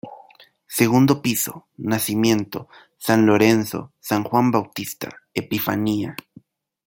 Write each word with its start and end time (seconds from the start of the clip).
Segundo 0.65 1.21
piso: 1.21 1.67
Nacimiento, 1.77 2.67
San 2.97 3.27
Lorenzo, 3.27 3.93
San 3.99 4.23
Juan 4.23 4.49
Bautista, 4.49 5.09
Epifanía. 5.31 6.15